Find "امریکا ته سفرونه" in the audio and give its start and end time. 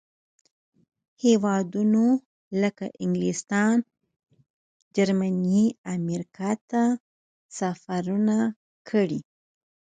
5.95-8.37